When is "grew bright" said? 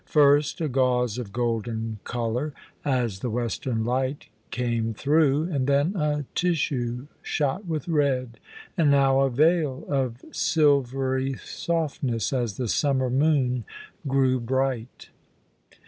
14.07-15.09